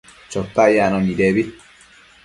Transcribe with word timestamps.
Chotac 0.31 0.69
yacno 0.77 0.99
nidebi 1.05 1.43